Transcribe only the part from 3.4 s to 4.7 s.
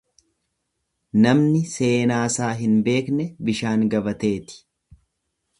bishaan gabateeti.